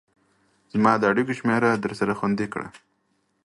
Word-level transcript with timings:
زما 0.73 0.91
د 0.97 1.03
اړيكو 1.11 1.33
شمېره 1.39 1.69
درسره 1.83 2.13
خوندي 2.19 2.47
کړئ 2.53 2.69